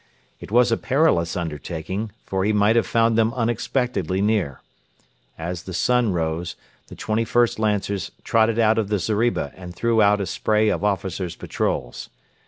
[0.39, 4.61] It was a perilous undertaking, for he might have found them unexpectedly near.
[5.37, 6.55] As the sun rose,
[6.87, 11.35] the 21st Lancers trotted out of the zeriba and threw out a spray of officers'
[11.35, 12.09] patrols.